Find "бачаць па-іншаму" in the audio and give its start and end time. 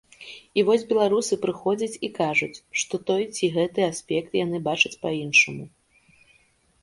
4.69-5.65